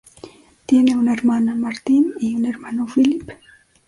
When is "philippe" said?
2.91-3.37